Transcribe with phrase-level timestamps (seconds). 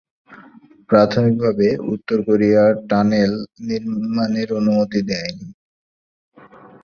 [0.89, 3.31] প্রাথমিকভাবে, উত্তর Korea tunnel
[3.67, 5.47] নির্মাণের অনুমতি দেয়নি।